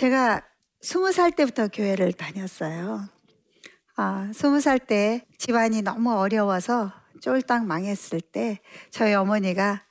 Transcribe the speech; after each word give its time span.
제가 0.00 0.40
스무 0.80 1.12
살 1.12 1.30
때부터 1.30 1.68
교회를 1.68 2.14
다녔어요. 2.14 3.06
아, 3.96 4.30
스무 4.34 4.62
살 4.62 4.78
때 4.78 5.26
집안이 5.36 5.82
너무 5.82 6.14
어려워서 6.14 6.90
쫄딱 7.20 7.66
망했을 7.66 8.22
때 8.22 8.60
저희 8.90 9.12
어머니가 9.12 9.82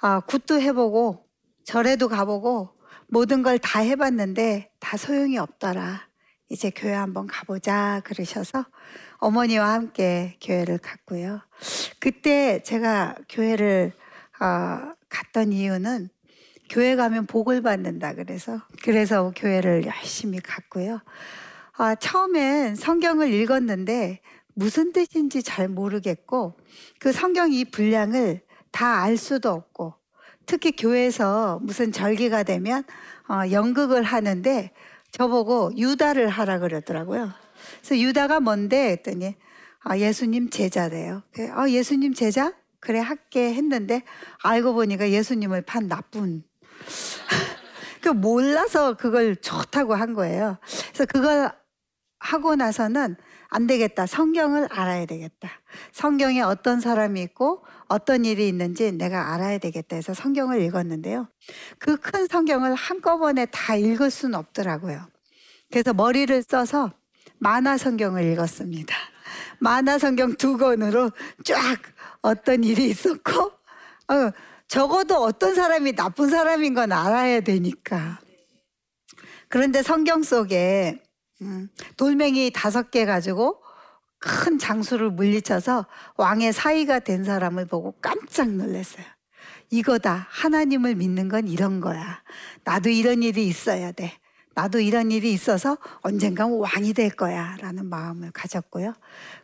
아, 0.00 0.20
굿도 0.20 0.62
해보고 0.62 1.26
절에도 1.66 2.08
가보고 2.08 2.70
모든 3.08 3.42
걸 3.42 3.58
다 3.58 3.80
해봤는데 3.80 4.70
다 4.80 4.96
소용이 4.96 5.36
없더라. 5.36 6.08
이제 6.48 6.70
교회 6.74 6.94
한번 6.94 7.26
가보자 7.26 8.00
그러셔서 8.02 8.64
어머니와 9.18 9.74
함께 9.74 10.38
교회를 10.40 10.78
갔고요. 10.78 11.42
그때 12.00 12.62
제가 12.62 13.14
교회를 13.28 13.92
어, 14.40 14.94
갔던 15.10 15.52
이유는 15.52 16.08
교회 16.70 16.96
가면 16.96 17.26
복을 17.26 17.60
받는다 17.60 18.14
그래서 18.14 18.62
그래서 18.82 19.32
교회를 19.36 19.84
열심히 19.84 20.38
갔고요. 20.40 21.02
아, 21.76 21.94
처음엔 21.96 22.76
성경을 22.76 23.32
읽었는데 23.32 24.20
무슨 24.54 24.92
뜻인지 24.92 25.42
잘 25.42 25.68
모르겠고 25.68 26.56
그 26.98 27.12
성경 27.12 27.52
이 27.52 27.64
분량을 27.64 28.42
다 28.70 29.02
알 29.02 29.16
수도 29.16 29.50
없고 29.50 29.94
특히 30.46 30.72
교회에서 30.72 31.58
무슨 31.62 31.92
절기가 31.92 32.44
되면 32.44 32.84
어, 33.28 33.50
연극을 33.50 34.02
하는데 34.02 34.70
저보고 35.12 35.72
유다를 35.76 36.28
하라 36.28 36.60
그러더라고요. 36.60 37.30
그래서 37.80 37.98
유다가 37.98 38.40
뭔데 38.40 38.90
했더니 38.90 39.36
아, 39.82 39.98
예수님 39.98 40.50
제자래요. 40.50 41.22
아, 41.52 41.68
예수님 41.68 42.14
제자? 42.14 42.52
그래 42.78 43.00
할게 43.00 43.54
했는데 43.54 44.02
알고 44.42 44.74
보니까 44.74 45.10
예수님을 45.10 45.62
판 45.62 45.88
나쁜 45.88 46.44
그 48.02 48.08
몰라서 48.08 48.94
그걸 48.94 49.36
좋다고 49.36 49.94
한 49.94 50.14
거예요. 50.14 50.58
그래서 50.92 51.06
그걸 51.06 51.52
하고 52.18 52.54
나서는 52.54 53.16
안 53.48 53.66
되겠다. 53.66 54.06
성경을 54.06 54.68
알아야 54.70 55.06
되겠다. 55.06 55.50
성경에 55.92 56.40
어떤 56.40 56.80
사람이 56.80 57.20
있고 57.22 57.64
어떤 57.88 58.24
일이 58.24 58.48
있는지 58.48 58.92
내가 58.92 59.34
알아야 59.34 59.58
되겠다 59.58 59.96
해서 59.96 60.14
성경을 60.14 60.62
읽었는데요. 60.62 61.28
그 61.78 61.96
큰 61.96 62.26
성경을 62.28 62.74
한꺼번에 62.74 63.46
다 63.46 63.74
읽을 63.74 64.10
수는 64.10 64.38
없더라고요. 64.38 65.06
그래서 65.70 65.92
머리를 65.92 66.42
써서 66.42 66.92
만화 67.38 67.76
성경을 67.76 68.24
읽었습니다. 68.32 68.94
만화 69.58 69.98
성경 69.98 70.34
두 70.36 70.56
권으로 70.56 71.10
쫙 71.44 71.78
어떤 72.22 72.64
일이 72.64 72.88
있었고, 72.90 73.32
어, 73.40 74.30
적어도 74.70 75.16
어떤 75.16 75.56
사람이 75.56 75.96
나쁜 75.96 76.30
사람인 76.30 76.74
건 76.74 76.92
알아야 76.92 77.40
되니까. 77.40 78.20
그런데 79.48 79.82
성경 79.82 80.22
속에 80.22 81.02
음, 81.42 81.68
돌멩이 81.96 82.52
다섯 82.54 82.92
개 82.92 83.04
가지고 83.04 83.60
큰 84.20 84.60
장수를 84.60 85.10
물리쳐서 85.10 85.86
왕의 86.18 86.52
사이가 86.52 87.00
된 87.00 87.24
사람을 87.24 87.66
보고 87.66 87.96
깜짝 88.00 88.48
놀랐어요. 88.48 89.04
이거다. 89.70 90.28
하나님을 90.30 90.94
믿는 90.94 91.28
건 91.28 91.48
이런 91.48 91.80
거야. 91.80 92.22
나도 92.62 92.90
이런 92.90 93.24
일이 93.24 93.48
있어야 93.48 93.90
돼. 93.90 94.19
나도 94.54 94.80
이런 94.80 95.10
일이 95.10 95.32
있어서 95.32 95.78
언젠간 96.00 96.52
왕이 96.52 96.92
될 96.92 97.10
거야. 97.10 97.56
라는 97.60 97.86
마음을 97.86 98.30
가졌고요. 98.32 98.94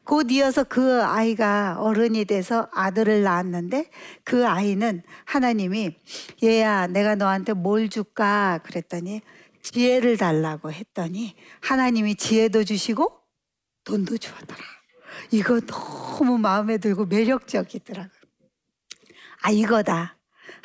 곧 0.05 0.31
이어서 0.31 0.65
그 0.65 1.03
아이가 1.03 1.77
어른이 1.79 2.25
돼서 2.25 2.69
아들을 2.73 3.23
낳았는데 3.23 3.89
그 4.25 4.47
아이는 4.47 5.03
하나님이 5.25 5.97
얘야, 6.43 6.89
내가 6.89 7.15
너한테 7.15 7.53
뭘 7.53 7.89
줄까? 7.89 8.61
그랬더니 8.65 9.23
지혜를 9.63 10.17
달라고 10.17 10.73
했더니 10.73 11.35
하나님이 11.61 12.17
지혜도 12.17 12.65
주시고 12.65 13.21
돈도 13.85 14.19
주었더라. 14.19 14.61
이거 15.31 15.61
너무 15.61 16.39
마음에 16.39 16.79
들고 16.79 17.07
매력적이더라고요. 17.07 18.11
아, 19.43 19.51
이거다. 19.51 20.16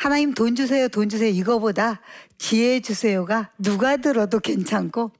하나님 0.02 0.34
돈 0.34 0.56
주세요, 0.56 0.88
돈 0.88 1.10
주세요. 1.10 1.30
이거보다 1.30 2.02
지혜 2.40 2.80
주세요가 2.80 3.52
누가 3.60 3.98
들어도 3.98 4.40
괜찮고. 4.40 5.12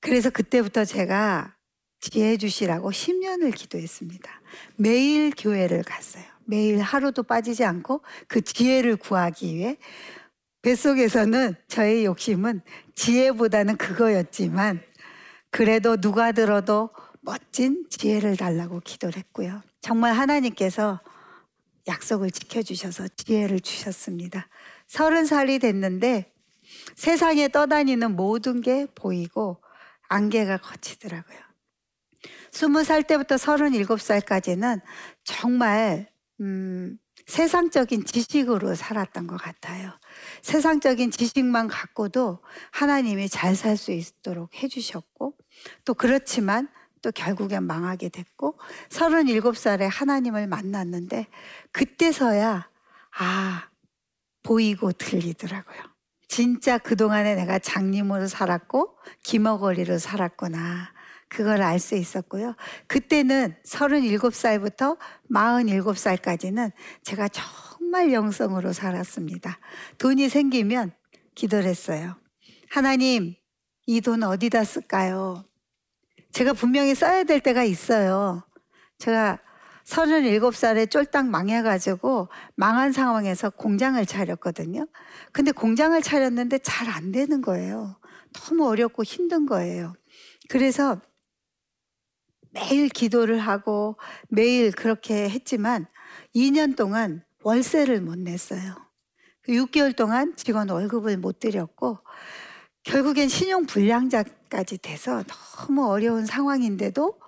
그래서 0.00 0.28
그때부터 0.28 0.84
제가 0.84 1.54
지혜 2.00 2.36
주시라고 2.36 2.90
10년을 2.90 3.54
기도했습니다. 3.54 4.28
매일 4.74 5.30
교회를 5.30 5.84
갔어요. 5.84 6.24
매일 6.46 6.80
하루도 6.80 7.22
빠지지 7.22 7.64
않고 7.64 8.02
그 8.26 8.40
지혜를 8.40 8.96
구하기 8.96 9.54
위해 9.54 9.76
뱃속에서는 10.62 11.54
저의 11.68 12.06
욕심은 12.06 12.62
지혜보다는 12.96 13.76
그거였지만 13.76 14.80
그래도 15.52 15.96
누가 15.96 16.32
들어도 16.32 16.90
멋진 17.20 17.86
지혜를 17.88 18.36
달라고 18.36 18.80
기도를 18.80 19.16
했고요. 19.16 19.62
정말 19.80 20.14
하나님께서 20.14 20.98
약속을 21.86 22.30
지켜주셔서 22.30 23.08
지혜를 23.16 23.60
주셨습니다. 23.60 24.48
서른 24.86 25.26
살이 25.26 25.58
됐는데 25.58 26.32
세상에 26.94 27.48
떠다니는 27.48 28.16
모든 28.16 28.60
게 28.60 28.86
보이고 28.94 29.62
안개가 30.08 30.58
거치더라고요. 30.58 31.38
스무 32.50 32.84
살 32.84 33.02
때부터 33.02 33.36
서른일곱 33.36 34.00
살까지는 34.00 34.80
정말 35.24 36.08
음, 36.40 36.98
세상적인 37.26 38.04
지식으로 38.04 38.74
살았던 38.74 39.26
것 39.26 39.36
같아요. 39.36 39.92
세상적인 40.42 41.10
지식만 41.10 41.66
갖고도 41.68 42.40
하나님이 42.70 43.28
잘 43.28 43.56
살 43.56 43.76
수 43.76 43.90
있도록 43.90 44.54
해주셨고, 44.54 45.34
또 45.84 45.94
그렇지만 45.94 46.68
또 47.06 47.12
결국엔 47.12 47.62
망하게 47.62 48.08
됐고, 48.08 48.58
37살에 48.88 49.88
하나님을 49.88 50.48
만났는데, 50.48 51.28
그때서야, 51.70 52.68
아, 53.16 53.68
보이고 54.42 54.90
들리더라고요. 54.90 55.78
진짜 56.26 56.78
그동안에 56.78 57.36
내가 57.36 57.60
장님으로 57.60 58.26
살았고, 58.26 58.98
기머거리로 59.22 59.98
살았구나. 59.98 60.92
그걸 61.28 61.62
알 61.62 61.78
수 61.78 61.94
있었고요. 61.94 62.56
그때는 62.88 63.54
37살부터 63.64 64.98
47살까지는 65.30 66.72
제가 67.04 67.28
정말 67.28 68.12
영성으로 68.12 68.72
살았습니다. 68.72 69.60
돈이 69.98 70.28
생기면 70.28 70.90
기도를 71.36 71.66
했어요. 71.70 72.16
하나님, 72.68 73.36
이 73.86 74.00
돈 74.00 74.24
어디다 74.24 74.64
쓸까요? 74.64 75.44
제가 76.36 76.52
분명히 76.52 76.94
써야 76.94 77.24
될 77.24 77.40
때가 77.40 77.64
있어요. 77.64 78.44
제가 78.98 79.38
37살에 79.86 80.90
쫄딱 80.90 81.28
망해가지고 81.28 82.28
망한 82.56 82.92
상황에서 82.92 83.48
공장을 83.48 84.04
차렸거든요. 84.04 84.86
근데 85.32 85.50
공장을 85.50 85.98
차렸는데 86.02 86.58
잘 86.58 86.90
안 86.90 87.10
되는 87.10 87.40
거예요. 87.40 87.98
너무 88.34 88.68
어렵고 88.68 89.02
힘든 89.02 89.46
거예요. 89.46 89.94
그래서 90.50 91.00
매일 92.50 92.90
기도를 92.90 93.38
하고 93.38 93.96
매일 94.28 94.72
그렇게 94.72 95.30
했지만 95.30 95.86
2년 96.34 96.76
동안 96.76 97.24
월세를 97.44 98.02
못 98.02 98.18
냈어요. 98.18 98.74
6개월 99.48 99.92
그 99.92 99.94
동안 99.94 100.36
직원 100.36 100.68
월급을 100.68 101.16
못 101.16 101.38
드렸고 101.38 102.00
결국엔 102.86 103.28
신용 103.28 103.66
불량자까지 103.66 104.78
돼서 104.78 105.24
너무 105.24 105.88
어려운 105.88 106.24
상황인데도 106.24 107.18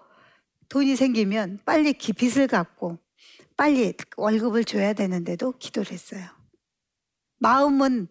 돈이 0.69 0.95
생기면 0.95 1.59
빨리 1.65 1.95
빚을 1.95 2.47
갚고 2.47 2.99
빨리 3.57 3.93
월급을 4.17 4.65
줘야 4.65 4.93
되는데도 4.93 5.53
기도를 5.59 5.91
했어요. 5.91 6.25
마음은 7.39 8.07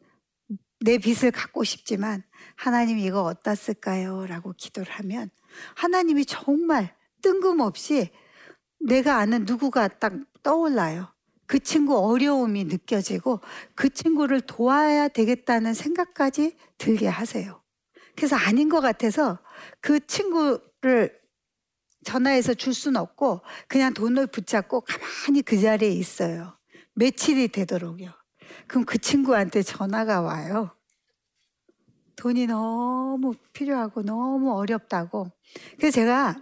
내 0.81 0.97
빚을 0.97 1.31
갚고 1.31 1.63
싶지만 1.63 2.21
하나님 2.57 2.97
이거 2.97 3.23
어디다 3.23 3.55
쓸까요? 3.55 4.25
라고 4.27 4.51
기도를 4.51 4.91
하면 4.91 5.29
하나님이 5.75 6.25
정말 6.25 6.93
뜬금없이 7.21 8.11
내가 8.81 9.19
아는 9.19 9.45
누구가 9.45 9.87
딱 9.87 10.13
떠올라요. 10.43 11.13
그 11.47 11.59
친구 11.59 11.97
어려움이 11.97 12.65
느껴지고 12.65 13.39
그 13.73 13.89
친구를 13.89 14.41
도와야 14.41 15.07
되겠다는 15.07 15.73
생각까지 15.73 16.57
들게 16.77 17.07
하세요. 17.07 17.61
그래서 18.15 18.35
아닌 18.35 18.67
것 18.69 18.81
같아서 18.81 19.39
그 19.79 20.05
친구를 20.05 21.17
전화해서 22.03 22.53
줄 22.53 22.73
수는 22.73 22.99
없고 22.99 23.41
그냥 23.67 23.93
돈을 23.93 24.27
붙잡고 24.27 24.81
가만히 24.81 25.41
그 25.41 25.59
자리에 25.59 25.89
있어요. 25.89 26.57
며칠이 26.95 27.49
되도록요. 27.49 28.11
그럼 28.67 28.85
그 28.85 28.97
친구한테 28.97 29.61
전화가 29.61 30.21
와요. 30.21 30.71
돈이 32.17 32.47
너무 32.47 33.33
필요하고 33.53 34.01
너무 34.01 34.53
어렵다고. 34.53 35.31
그래서 35.77 35.95
제가 35.95 36.35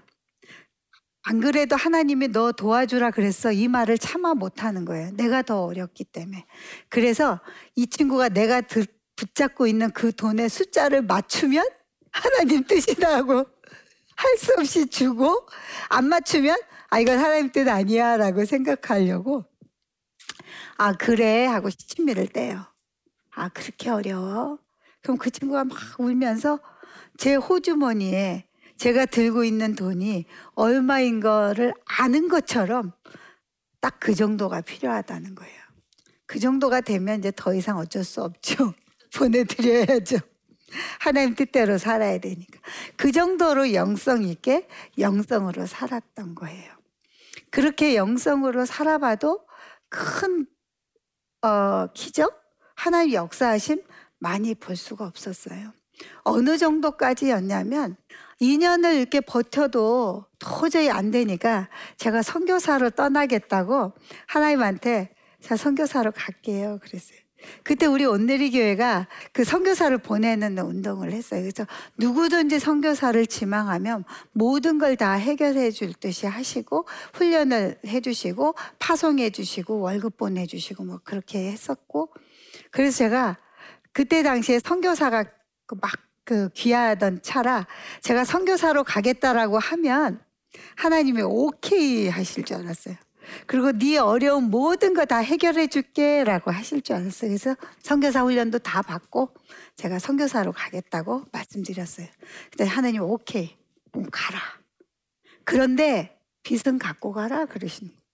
안 1.27 1.39
그래도 1.41 1.75
하나님이 1.75 2.27
너 2.29 2.51
도와주라 2.51 3.09
그랬어. 3.11 3.51
이 3.51 3.67
말을 3.67 3.97
참아 3.97 4.35
못 4.35 4.63
하는 4.63 4.85
거예요. 4.85 5.09
내가 5.13 5.41
더 5.41 5.63
어렵기 5.63 6.03
때문에. 6.05 6.45
그래서 6.87 7.39
이 7.75 7.87
친구가 7.87 8.29
내가 8.29 8.61
듣, 8.61 8.87
붙잡고 9.15 9.65
있는 9.65 9.91
그 9.91 10.13
돈의 10.15 10.49
숫자를 10.49 11.01
맞추면 11.01 11.67
하나님 12.11 12.63
뜻이다 12.65 13.15
하고 13.15 13.45
할 14.15 14.37
수 14.37 14.53
없이 14.57 14.87
주고 14.87 15.47
안 15.89 16.07
맞추면 16.07 16.57
아 16.89 16.99
이건 16.99 17.17
하나님 17.17 17.51
뜻 17.51 17.67
아니야 17.67 18.17
라고 18.17 18.45
생각하려고 18.45 19.43
아 20.77 20.93
그래 20.93 21.45
하고 21.45 21.69
시치미를 21.69 22.27
떼요. 22.27 22.65
아 23.35 23.49
그렇게 23.49 23.89
어려워? 23.89 24.59
그럼 25.01 25.17
그 25.17 25.31
친구가 25.31 25.65
막 25.65 25.77
울면서 25.99 26.59
제 27.17 27.35
호주머니에 27.35 28.47
제가 28.77 29.05
들고 29.05 29.43
있는 29.43 29.75
돈이 29.75 30.25
얼마인 30.53 31.19
거를 31.19 31.73
아는 31.85 32.27
것처럼 32.27 32.91
딱 33.81 33.95
그 34.05 34.13
정도가 34.13 34.61
필요하다는 34.61 35.33
거예요. 35.33 35.61
그 36.27 36.37
정도가 36.37 36.81
되면 36.81 37.17
이제 37.17 37.31
더 37.35 37.55
이상 37.55 37.77
어쩔 37.77 38.03
수 38.03 38.21
없죠. 38.21 38.73
보내드려야죠. 39.15 40.17
하나님 40.99 41.33
뜻대로 41.33 41.79
살아야 41.79 42.19
되니까. 42.19 42.59
그 42.97 43.11
정도로 43.11 43.73
영성 43.73 44.21
있게 44.21 44.67
영성으로 44.99 45.65
살았던 45.65 46.35
거예요. 46.35 46.71
그렇게 47.49 47.95
영성으로 47.95 48.65
살아봐도 48.65 49.45
큰, 49.89 50.45
어, 51.41 51.87
기적? 51.93 52.39
하나님 52.75 53.13
역사하심 53.13 53.81
많이 54.19 54.53
볼 54.53 54.75
수가 54.75 55.05
없었어요. 55.05 55.73
어느 56.23 56.57
정도까지였냐면 56.59 57.97
2년을 58.41 58.97
이렇게 58.97 59.21
버텨도 59.21 60.25
도저히 60.39 60.89
안 60.89 61.11
되니까 61.11 61.69
제가 61.97 62.21
선교사로 62.21 62.91
떠나겠다고 62.91 63.93
하나님한테 64.27 65.13
자 65.41 65.55
선교사로 65.55 66.11
갈게요 66.11 66.79
그랬어요. 66.81 67.25
그때 67.63 67.85
우리 67.85 68.05
온누리 68.05 68.51
교회가 68.51 69.07
그 69.31 69.43
선교사를 69.43 69.95
보내는 69.99 70.57
운동을 70.57 71.11
했어요. 71.11 71.41
그래서 71.41 71.67
누구든지 71.97 72.59
선교사를 72.59 73.25
지망하면 73.27 74.03
모든 74.31 74.79
걸 74.79 74.95
다 74.95 75.11
해결해 75.13 75.71
줄 75.71 75.93
듯이 75.93 76.25
하시고 76.25 76.87
훈련을 77.13 77.79
해 77.85 77.99
주시고 77.99 78.55
파송해 78.79 79.29
주시고 79.29 79.79
월급 79.79 80.15
보내 80.17 80.45
주시고 80.45 80.85
뭐 80.85 80.99
그렇게 81.03 81.51
했었고 81.51 82.13
그래서 82.71 82.97
제가 82.99 83.37
그때 83.91 84.23
당시에 84.23 84.59
선교사가 84.59 85.25
막 85.81 85.91
그 86.25 86.49
귀하던 86.49 87.21
차라 87.21 87.67
제가 88.01 88.25
선교사로 88.25 88.83
가겠다라고 88.83 89.59
하면 89.59 90.19
하나님이 90.75 91.21
오케이 91.21 92.07
하실 92.09 92.43
줄 92.43 92.57
알았어요. 92.57 92.95
그리고 93.47 93.71
네 93.71 93.97
어려운 93.97 94.49
모든 94.51 94.93
거 94.93 95.05
다 95.05 95.17
해결해 95.17 95.67
줄게라고 95.67 96.51
하실 96.51 96.81
줄 96.81 96.95
알았어요. 96.95 97.29
그래서 97.29 97.55
선교사 97.81 98.23
훈련도 98.23 98.59
다 98.59 98.81
받고 98.81 99.33
제가 99.77 99.99
선교사로 99.99 100.51
가겠다고 100.51 101.25
말씀드렸어요. 101.31 102.07
근데 102.51 102.65
하나님 102.65 103.01
오케이 103.01 103.55
가라. 104.11 104.39
그런데 105.43 106.19
빚은 106.43 106.79
갖고 106.79 107.11
가라 107.13 107.45
그러시는 107.45 107.91
거예요. 107.91 108.05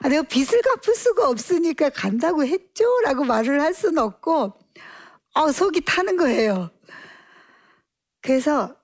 아, 0.00 0.08
내가 0.08 0.22
빚을 0.22 0.62
갚을 0.62 0.94
수가 0.94 1.28
없으니까 1.28 1.90
간다고 1.90 2.44
했죠라고 2.44 3.24
말을 3.24 3.60
할 3.60 3.72
수는 3.74 3.98
없고 4.02 4.54
어, 5.34 5.52
속이 5.52 5.82
타는 5.84 6.16
거예요. 6.16 6.70
그래서 8.26 8.74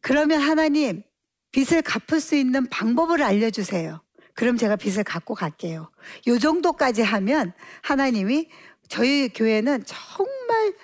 그러면 0.00 0.40
하나님 0.40 1.02
빚을 1.50 1.82
갚을 1.82 2.20
수 2.20 2.36
있는 2.36 2.68
방법을 2.68 3.20
알려주세요. 3.20 4.00
그럼 4.34 4.56
제가 4.56 4.76
빚을 4.76 5.02
갖고 5.02 5.34
갈게요. 5.34 5.90
요 6.28 6.38
정도까지 6.38 7.02
하면 7.02 7.52
하나님이 7.82 8.48
저희 8.88 9.28
교회는 9.28 9.82
정말 9.86 10.74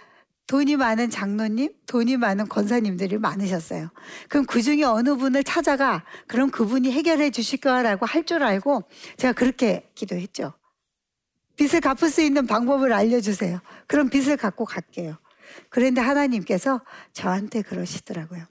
돈이 0.49 0.75
많은 0.77 1.11
장로님, 1.11 1.75
돈이 1.87 2.17
많은 2.17 2.49
권사님들이 2.49 3.19
많으셨어요. 3.19 3.91
그럼 4.29 4.47
그 4.47 4.63
중에 4.63 4.83
어느 4.83 5.15
분을 5.15 5.45
찾아가, 5.45 6.05
그럼 6.27 6.51
그분이 6.51 6.91
해결해 6.91 7.31
주실 7.31 7.61
거라고 7.61 8.05
할 8.05 8.25
줄 8.25 8.43
알고 8.43 8.83
제가 9.17 9.33
그렇게 9.33 9.89
기도했죠. 9.95 10.53
빚을 11.55 11.81
갚을 11.81 12.11
수 12.11 12.21
있는 12.21 12.49
방법을 12.49 12.93
알려주세요. 12.93 13.61
그럼 13.87 14.09
빚을 14.11 14.37
갖고 14.37 14.65
갈게요. 14.65 15.19
그런데 15.77 16.01
하나님께서 16.01 16.81
저한테 17.13 17.61
그러시더라고요. 17.61 18.47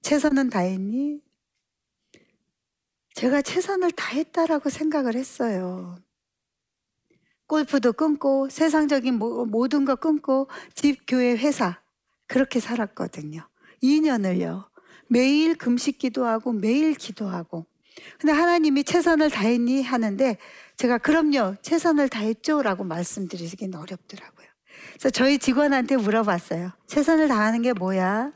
최선은 0.00 0.48
다했니? 0.48 1.20
제가 3.12 3.42
최선을 3.42 3.92
다했다라고 3.92 4.70
생각을 4.70 5.14
했어요. 5.14 5.98
골프도 7.46 7.92
끊고 7.92 8.48
세상적인 8.48 9.18
모든 9.18 9.84
거 9.84 9.96
끊고 9.96 10.48
집, 10.74 11.02
교회, 11.06 11.36
회사 11.36 11.78
그렇게 12.26 12.58
살았거든요. 12.58 13.46
2년을요. 13.82 14.66
매일 15.08 15.58
금식 15.58 15.98
기도하고 15.98 16.52
매일 16.52 16.94
기도하고. 16.94 17.66
근데 18.18 18.32
하나님이 18.32 18.84
최선을 18.84 19.28
다했니 19.28 19.82
하는데 19.82 20.38
제가 20.78 20.96
그럼요. 20.96 21.56
최선을 21.60 22.08
다했죠라고 22.08 22.84
말씀드리기는 22.84 23.78
어렵더라고요. 23.78 24.41
그래서 24.92 25.10
저희 25.10 25.38
직원한테 25.38 25.96
물어봤어요. 25.96 26.72
최선을 26.86 27.28
다하는 27.28 27.62
게 27.62 27.72
뭐야? 27.72 28.32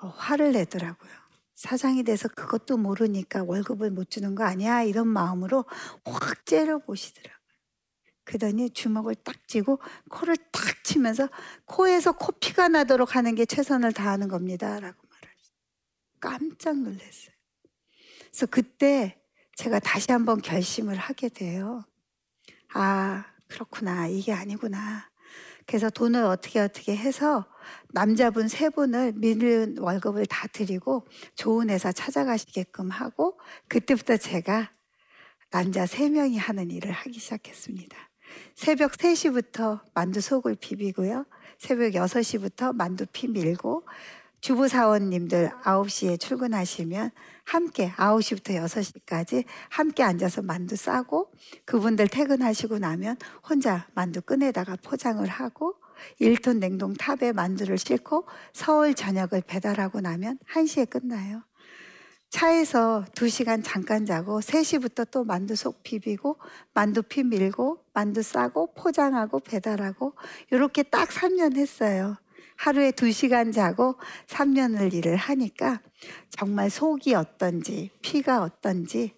어, 0.00 0.08
화를 0.08 0.52
내더라고요. 0.52 1.10
사장이 1.54 2.04
돼서 2.04 2.28
그것도 2.28 2.76
모르니까 2.76 3.42
월급을 3.42 3.90
못 3.90 4.10
주는 4.10 4.34
거 4.34 4.44
아니야? 4.44 4.82
이런 4.82 5.08
마음으로 5.08 5.64
확 6.04 6.46
째려보시더라고요. 6.46 7.36
그러더니 8.24 8.70
주먹을 8.70 9.14
딱 9.14 9.48
쥐고 9.48 9.80
코를 10.10 10.36
딱 10.50 10.84
치면서 10.84 11.28
코에서 11.64 12.12
코피가 12.12 12.68
나도록 12.68 13.16
하는 13.16 13.34
게 13.34 13.46
최선을 13.46 13.92
다하는 13.92 14.28
겁니다. 14.28 14.80
라고 14.80 14.98
말하셨어요. 15.08 15.56
깜짝 16.20 16.76
놀랐어요. 16.76 17.34
그래서 18.20 18.46
그때 18.46 19.18
제가 19.54 19.78
다시 19.78 20.12
한번 20.12 20.42
결심을 20.42 20.96
하게 20.96 21.28
돼요. 21.28 21.84
아, 22.74 23.24
그렇구나. 23.48 24.08
이게 24.08 24.32
아니구나. 24.32 25.08
그래서 25.66 25.90
돈을 25.90 26.22
어떻게 26.22 26.60
어떻게 26.60 26.96
해서 26.96 27.46
남자분 27.88 28.48
세 28.48 28.70
분을 28.70 29.12
밀린 29.16 29.78
월급을 29.78 30.26
다 30.26 30.46
드리고 30.46 31.06
좋은 31.34 31.70
회사 31.70 31.92
찾아가시게끔 31.92 32.90
하고 32.90 33.38
그때부터 33.68 34.16
제가 34.16 34.70
남자 35.50 35.86
세 35.86 36.08
명이 36.08 36.38
하는 36.38 36.70
일을 36.70 36.92
하기 36.92 37.18
시작했습니다. 37.18 37.96
새벽 38.54 38.92
3시부터 38.92 39.80
만두 39.94 40.20
속을 40.20 40.56
비비고요. 40.56 41.26
새벽 41.58 41.92
6시부터 41.92 42.74
만두 42.74 43.06
피 43.12 43.28
밀고 43.28 43.86
주부 44.40 44.68
사원님들 44.68 45.50
9시에 45.62 46.20
출근하시면 46.20 47.10
함께 47.46 47.92
9시부터 47.92 48.56
6시까지 48.66 49.44
함께 49.70 50.02
앉아서 50.02 50.42
만두 50.42 50.76
싸고 50.76 51.30
그분들 51.64 52.08
퇴근하시고 52.08 52.80
나면 52.80 53.16
혼자 53.48 53.86
만두 53.94 54.20
끈에다가 54.20 54.76
포장을 54.82 55.26
하고 55.26 55.76
1톤 56.20 56.58
냉동 56.58 56.92
탑에 56.94 57.32
만두를 57.32 57.78
싣고 57.78 58.26
서울 58.52 58.94
저녁을 58.94 59.42
배달하고 59.46 60.00
나면 60.00 60.38
1시에 60.52 60.90
끝나요. 60.90 61.42
차에서 62.28 63.04
2시간 63.14 63.62
잠깐 63.64 64.04
자고 64.04 64.40
3시부터 64.40 65.10
또 65.10 65.24
만두 65.24 65.54
속 65.54 65.84
비비고 65.84 66.38
만두 66.74 67.02
피 67.02 67.22
밀고 67.22 67.78
만두 67.94 68.22
싸고 68.22 68.74
포장하고 68.74 69.38
배달하고 69.38 70.14
이렇게 70.50 70.82
딱 70.82 71.08
3년 71.08 71.56
했어요. 71.56 72.16
하루에 72.56 72.90
2시간 72.90 73.52
자고 73.52 73.96
3년을 74.26 74.92
일을 74.94 75.16
하니까 75.16 75.80
정말 76.30 76.70
속이 76.70 77.14
어떤지 77.14 77.90
피가 78.02 78.42
어떤지 78.42 79.14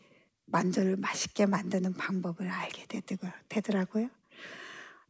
만두를 0.47 0.97
맛있게 0.97 1.47
만드는 1.47 1.95
방법을 1.95 2.49
알게 2.49 2.87
되더라고요. 3.49 4.09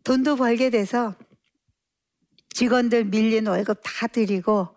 돈도 0.04 0.37
벌게 0.37 0.70
돼서 0.70 1.14
직원들 2.50 3.04
밀린 3.04 3.47
월급 3.47 3.80
다 3.82 4.06
드리고 4.06 4.68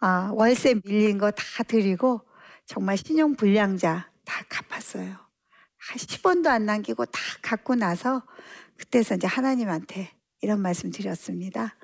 아, 0.00 0.30
월세 0.32 0.74
밀린 0.84 1.18
거 1.18 1.30
다 1.30 1.62
드리고 1.62 2.22
정말 2.66 2.96
신용 2.96 3.34
불량자 3.36 4.10
다 4.24 4.44
갚았어요. 4.48 5.10
한 5.10 5.96
10원도 5.96 6.46
안 6.46 6.66
남기고 6.66 7.06
다 7.06 7.20
갚고 7.42 7.74
나서 7.74 8.22
그때서 8.76 9.16
이제 9.16 9.26
하나님한테 9.26 10.12
이런 10.40 10.60
말씀 10.60 10.90
드렸습니다. 10.90 11.76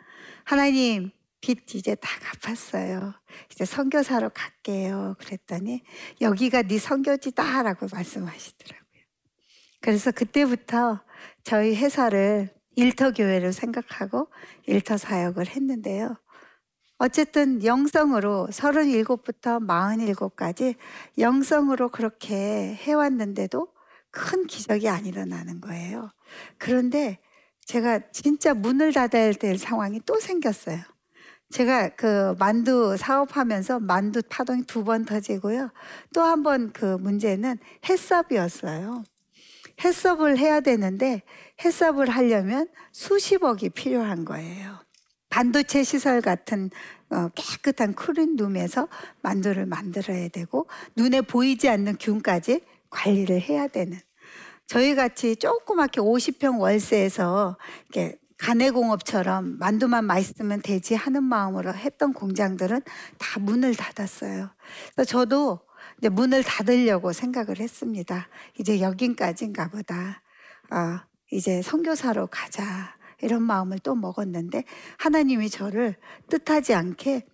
하나님, 0.47 1.11
빚 1.41 1.75
이제 1.75 1.97
다 1.97 2.09
갚았어요. 2.23 3.15
이제 3.51 3.65
선교사로 3.65 4.31
갈게요. 4.31 5.17
그랬더니 5.19 5.83
여기가 6.21 6.63
네 6.63 6.79
선교지다라고 6.79 7.89
말씀하시더라고요. 7.93 9.03
그래서 9.81 10.13
그때부터 10.13 11.01
저희 11.43 11.75
회사를 11.75 12.55
일터 12.77 13.11
교회를 13.11 13.53
생각하고 13.53 14.29
일터 14.67 14.97
사역을 14.97 15.49
했는데요. 15.49 16.17
어쨌든 16.99 17.65
영성으로 17.65 18.47
37부터 18.53 19.67
47까지 19.67 20.77
영성으로 21.19 21.89
그렇게 21.89 22.73
해왔는데도 22.75 23.67
큰 24.13 24.47
기적이 24.47 24.91
안 24.91 25.07
일어나는 25.07 25.61
거예요. 25.61 26.09
그런데 26.57 27.19
제가 27.67 28.01
진짜 28.13 28.55
문을 28.55 28.93
닫아야 28.93 29.33
될 29.33 29.59
상황이 29.59 30.01
또 30.07 30.19
생겼어요. 30.21 30.81
제가 31.51 31.91
그 31.97 32.35
만두 32.39 32.97
사업하면서 32.97 33.81
만두 33.81 34.23
파동이 34.29 34.65
두 34.67 34.85
번 34.85 35.05
터지고요. 35.05 35.71
또 36.15 36.23
한 36.23 36.43
번 36.43 36.73
그 36.73 36.97
문제는 36.97 37.59
해썹이었어요. 37.89 39.05
해썹을 39.85 40.39
해야 40.39 40.61
되는데 40.61 41.23
해썹을 41.65 42.09
하려면 42.09 42.69
수십억이 42.93 43.71
필요한 43.71 44.25
거예요. 44.25 44.79
반도체 45.31 45.83
시설 45.85 46.21
같은 46.23 46.71
어, 47.11 47.29
깨끗한 47.35 47.95
쿨린룸에서 47.95 48.89
만두를 49.23 49.67
만들어야 49.67 50.29
되고 50.29 50.67
눈에 50.97 51.21
보이지 51.21 51.69
않는 51.69 51.99
균까지 51.99 52.63
관리를 52.91 53.41
해야 53.41 53.69
되는 53.69 53.99
저희 54.67 54.95
같이 54.95 55.37
조그맣게 55.37 56.01
50평 56.01 56.61
월세에서 56.61 57.57
이렇게 57.89 58.19
가내공업처럼 58.39 59.59
만두만 59.59 60.05
맛있으면 60.05 60.61
되지 60.61 60.95
하는 60.95 61.23
마음으로 61.23 61.73
했던 61.73 62.13
공장들은 62.13 62.83
다 63.19 63.41
문을 63.41 63.75
닫았어요. 63.75 64.51
그래서 64.95 65.09
저도 65.09 65.61
이제 65.99 66.09
문을 66.09 66.43
닫으려고 66.43 67.13
생각을 67.13 67.61
했습니다. 67.61 68.29
이제 68.59 68.81
여긴까지인가 68.81 69.71
보다. 69.71 70.23
아, 70.71 71.07
이제 71.33 71.63
선교사로 71.63 72.27
가자. 72.27 72.97
이런 73.23 73.43
마음을 73.43 73.79
또 73.79 73.95
먹었는데 73.95 74.65
하나님이 74.99 75.49
저를 75.49 75.97
뜻하지 76.29 76.75
않게 76.75 77.27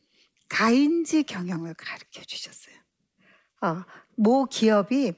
가인지 0.48 1.24
경영을 1.24 1.74
가르쳐 1.74 2.22
주셨어요. 2.22 2.76
어, 3.62 3.84
모 4.16 4.44
기업이 4.44 5.14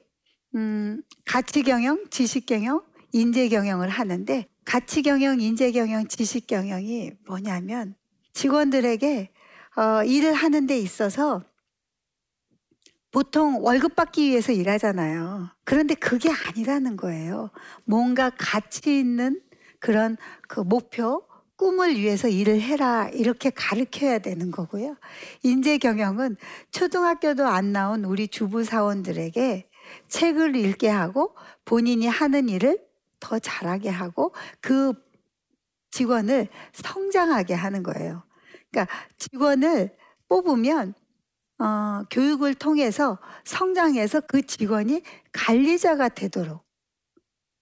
음, 0.55 1.01
가치 1.25 1.63
경영, 1.63 2.05
지식 2.09 2.45
경영, 2.45 2.81
인재 3.11 3.49
경영을 3.49 3.89
하는데 3.89 4.47
가치 4.63 5.01
경영, 5.01 5.41
인재 5.41 5.71
경영, 5.71 6.07
지식 6.07 6.47
경영이 6.47 7.11
뭐냐면 7.27 7.95
직원들에게 8.33 9.31
어, 9.75 10.03
일을 10.05 10.33
하는 10.33 10.65
데 10.65 10.79
있어서 10.79 11.43
보통 13.11 13.61
월급 13.61 13.95
받기 13.95 14.29
위해서 14.29 14.53
일하잖아요. 14.53 15.49
그런데 15.65 15.93
그게 15.95 16.29
아니라는 16.29 16.95
거예요. 16.95 17.49
뭔가 17.83 18.29
가치 18.37 18.99
있는 18.99 19.41
그런 19.79 20.17
그 20.47 20.61
목표, 20.61 21.25
꿈을 21.57 21.95
위해서 21.95 22.27
일을 22.27 22.59
해라 22.61 23.09
이렇게 23.13 23.49
가르쳐야 23.49 24.19
되는 24.19 24.51
거고요. 24.51 24.97
인재 25.43 25.77
경영은 25.77 26.35
초등학교도 26.71 27.45
안 27.45 27.71
나온 27.71 28.03
우리 28.03 28.27
주부 28.27 28.63
사원들에게 28.63 29.69
책을 30.07 30.55
읽게 30.55 30.89
하고 30.89 31.35
본인이 31.65 32.07
하는 32.07 32.49
일을 32.49 32.79
더 33.19 33.39
잘하게 33.39 33.89
하고 33.89 34.33
그 34.61 34.93
직원을 35.91 36.47
성장하게 36.73 37.53
하는 37.53 37.83
거예요. 37.83 38.23
그러니까 38.69 38.93
직원을 39.17 39.95
뽑으면 40.27 40.93
어, 41.57 42.03
교육을 42.11 42.53
통해서 42.55 43.17
성장해서 43.45 44.21
그 44.21 44.41
직원이 44.41 45.01
관리자가 45.31 46.09
되도록 46.09 46.65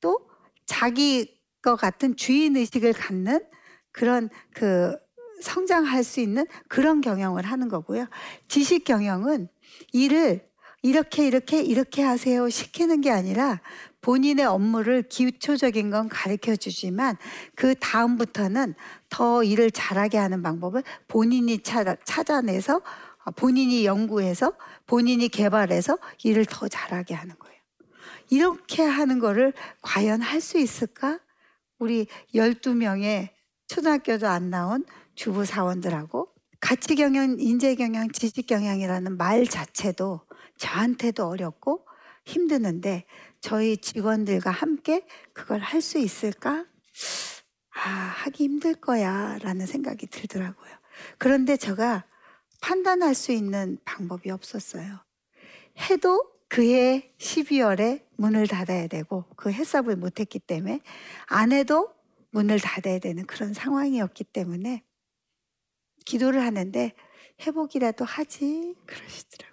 또 0.02 0.28
자기 0.66 1.40
것 1.62 1.76
같은 1.76 2.16
주인 2.16 2.58
의식을 2.58 2.94
갖는 2.94 3.46
그런 3.92 4.30
그 4.54 4.98
성장할 5.42 6.04
수 6.04 6.20
있는 6.20 6.46
그런 6.68 7.02
경영을 7.02 7.44
하는 7.44 7.70
거고요. 7.70 8.08
지식 8.48 8.84
경영은 8.86 9.48
일을 9.92 10.48
이렇게 10.84 11.26
이렇게 11.26 11.62
이렇게 11.62 12.04
하세요 12.04 12.50
시키는 12.50 13.02
게 13.02 13.10
아니라 13.10 13.62
본인의 14.02 14.46
업무를 14.46 15.02
기초적인 15.04 15.90
건 15.90 16.10
가르쳐 16.10 16.58
주지만 16.58 17.16
그 17.56 17.74
다음부터는 17.76 18.76
더 19.10 19.44
일을 19.44 19.72
잘하게 19.72 20.18
하는 20.18 20.44
방법을 20.44 20.84
본인이 21.08 21.60
찾아, 21.64 21.96
찾아내서 22.04 22.82
본인이 23.38 23.86
연구해서 23.86 24.54
본인이 24.86 25.30
개발해서 25.30 25.98
일을 26.24 26.46
더 26.46 26.68
잘하게 26.68 27.14
하는 27.14 27.34
거예요. 27.40 27.54
이렇게 28.30 28.84
하는 28.84 29.20
거를 29.20 29.54
과연 29.82 30.22
할 30.22 30.42
수 30.42 30.58
있을까? 30.58 31.20
우리 31.80 32.08
12명의 32.36 33.30
초등학교도 33.68 34.28
안 34.28 34.50
나온 34.50 34.84
주부 35.16 35.46
사원들하고 35.46 36.28
가치 36.60 36.96
경영, 36.96 37.38
인재 37.40 37.76
경영, 37.76 38.10
지식 38.12 38.48
경영이라는 38.48 39.16
말 39.18 39.48
자체도 39.48 40.22
저한테도 40.58 41.28
어렵고 41.28 41.86
힘드는데 42.26 43.06
저희 43.42 43.78
직원들과 43.78 44.52
함께 44.52 45.06
그걸 45.34 45.60
할 45.60 45.82
수 45.82 45.98
있을까? 46.00 46.66
아, 47.76 47.90
하기 47.90 48.44
힘들 48.46 48.76
거야 48.76 49.38
라는 49.42 49.66
생각이 49.66 50.08
들더라고요. 50.08 50.72
그런데 51.18 51.58
제가 51.58 52.06
판단할 52.62 53.14
수 53.16 53.32
있는 53.32 53.78
방법이 53.84 54.32
없었어요. 54.32 55.00
해도 55.90 56.32
그해 56.48 57.14
12월에 57.18 58.06
문을 58.16 58.48
닫아야 58.48 58.88
되고 58.88 59.26
그 59.36 59.52
해석을 59.52 59.96
못했기 59.96 60.40
때문에 60.40 60.82
안 61.26 61.52
해도 61.52 61.94
문을 62.32 62.60
닫아야 62.60 63.00
되는 63.00 63.26
그런 63.26 63.54
상황이었기 63.54 64.24
때문에 64.26 64.84
기도를 66.06 66.42
하는데 66.42 66.94
회복이라도 67.42 68.06
하지 68.06 68.76
그러시더라고요. 68.86 69.53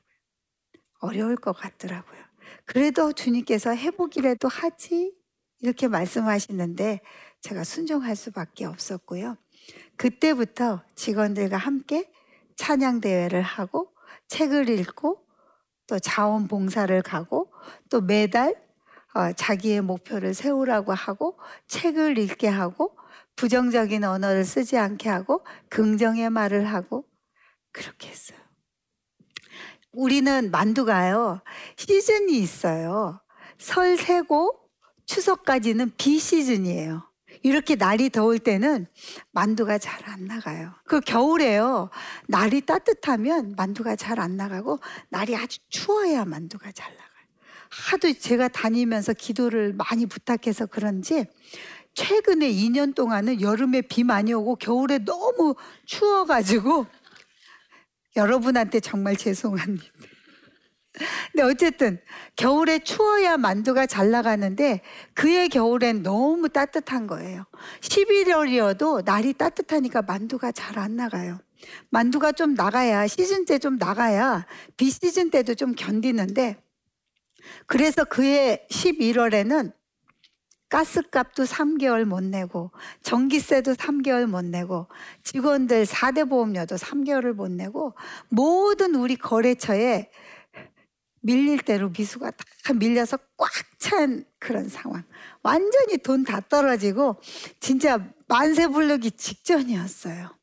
어려울 1.00 1.36
것 1.36 1.52
같더라고요. 1.52 2.20
그래도 2.64 3.12
주님께서 3.12 3.74
회복이라도 3.74 4.48
하지 4.48 5.12
이렇게 5.60 5.88
말씀하시는데 5.88 7.00
제가 7.40 7.64
순종할 7.64 8.16
수밖에 8.16 8.64
없었고요. 8.64 9.36
그때부터 9.96 10.82
직원들과 10.94 11.56
함께 11.56 12.10
찬양 12.56 13.00
대회를 13.00 13.42
하고 13.42 13.92
책을 14.28 14.68
읽고 14.68 15.26
또 15.86 15.98
자원봉사를 15.98 17.02
가고 17.02 17.52
또 17.88 18.00
매달 18.00 18.54
어, 19.12 19.32
자기의 19.32 19.80
목표를 19.80 20.34
세우라고 20.34 20.92
하고 20.92 21.38
책을 21.66 22.16
읽게 22.18 22.46
하고 22.46 22.96
부정적인 23.34 24.04
언어를 24.04 24.44
쓰지 24.44 24.78
않게 24.78 25.08
하고 25.08 25.44
긍정의 25.68 26.30
말을 26.30 26.66
하고 26.66 27.04
그렇게 27.72 28.08
했어요. 28.08 28.38
우리는 29.92 30.50
만두가요 30.50 31.40
시즌이 31.76 32.38
있어요. 32.38 33.20
설 33.58 33.96
세고 33.96 34.58
추석까지는 35.06 35.92
비시즌이에요. 35.96 37.02
이렇게 37.42 37.74
날이 37.74 38.10
더울 38.10 38.38
때는 38.38 38.86
만두가 39.32 39.78
잘 39.78 40.00
안 40.08 40.26
나가요. 40.26 40.72
그 40.84 41.00
겨울에요. 41.00 41.90
날이 42.26 42.60
따뜻하면 42.60 43.54
만두가 43.56 43.96
잘 43.96 44.20
안 44.20 44.36
나가고 44.36 44.78
날이 45.08 45.36
아주 45.36 45.58
추워야 45.68 46.24
만두가 46.24 46.72
잘 46.72 46.92
나가요. 46.92 47.10
하도 47.70 48.12
제가 48.12 48.48
다니면서 48.48 49.12
기도를 49.12 49.72
많이 49.72 50.06
부탁해서 50.06 50.66
그런지 50.66 51.26
최근에 51.94 52.50
2년 52.50 52.94
동안은 52.94 53.40
여름에 53.40 53.82
비 53.82 54.04
많이 54.04 54.32
오고 54.32 54.56
겨울에 54.56 54.98
너무 54.98 55.54
추워가지고 55.86 56.86
여러분한테 58.16 58.80
정말 58.80 59.16
죄송합니다. 59.16 59.84
근데 61.32 61.44
어쨌든 61.44 62.00
겨울에 62.36 62.80
추워야 62.80 63.36
만두가 63.36 63.86
잘 63.86 64.10
나가는데 64.10 64.82
그의 65.14 65.48
겨울엔 65.48 66.02
너무 66.02 66.48
따뜻한 66.48 67.06
거예요. 67.06 67.44
11월이어도 67.80 69.04
날이 69.04 69.32
따뜻하니까 69.34 70.02
만두가 70.02 70.52
잘 70.52 70.78
안 70.78 70.96
나가요. 70.96 71.38
만두가 71.90 72.32
좀 72.32 72.54
나가야 72.54 73.06
시즌 73.06 73.44
때 73.44 73.58
좀 73.58 73.76
나가야 73.76 74.46
비시즌 74.76 75.30
때도 75.30 75.54
좀 75.54 75.74
견디는데 75.74 76.56
그래서 77.66 78.04
그해 78.04 78.66
11월에는 78.70 79.72
가스값도 80.70 81.44
3개월 81.44 82.04
못 82.04 82.22
내고 82.22 82.70
전기세도 83.02 83.74
3개월 83.74 84.26
못 84.26 84.44
내고 84.44 84.86
직원들 85.24 85.84
4대 85.84 86.28
보험료도 86.28 86.76
3개월을 86.76 87.34
못 87.34 87.50
내고 87.50 87.94
모든 88.30 88.94
우리 88.94 89.16
거래처에 89.16 90.10
밀릴 91.22 91.58
대로 91.62 91.90
미수가 91.90 92.30
다 92.30 92.72
밀려서 92.74 93.18
꽉 93.36 93.50
찬 93.80 94.24
그런 94.38 94.68
상황. 94.68 95.02
완전히 95.42 95.96
돈 95.98 96.22
다 96.24 96.40
떨어지고 96.40 97.16
진짜 97.60 97.98
만세 98.28 98.68
부르기 98.68 99.10
직전이었어요. 99.10 100.36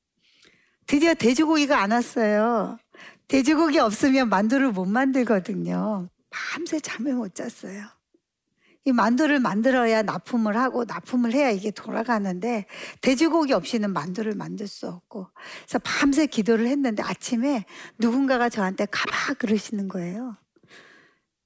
드디어 0.88 1.14
돼지고기가 1.14 1.80
안 1.80 1.92
왔어요. 1.92 2.80
돼지고기 3.28 3.78
없으면 3.78 4.30
만두를 4.30 4.72
못 4.72 4.86
만들거든요. 4.86 6.10
밤새 6.32 6.80
잠을 6.80 7.14
못 7.14 7.36
잤어요. 7.36 7.86
이 8.88 8.94
만두를 8.94 9.42
만들어야 9.42 10.02
납품을 10.02 10.56
하고 10.56 10.86
납품을 10.86 11.34
해야 11.34 11.50
이게 11.50 11.72
돌아가는데 11.72 12.68
돼지고기 13.02 13.52
없이는 13.52 13.92
만두를 13.92 14.34
만들 14.34 14.66
수 14.66 14.88
없고 14.88 15.28
그래서 15.66 15.80
밤새 15.84 16.26
기도를 16.26 16.68
했는데 16.68 17.04
아침에 17.04 17.66
누군가가 17.98 18.48
저한테 18.48 18.86
가봐 18.90 19.34
그러시는 19.40 19.90
거예요. 19.90 20.38